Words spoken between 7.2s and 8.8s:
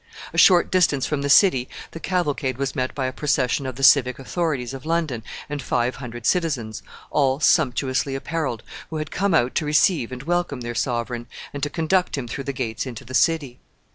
sumptuously appareled,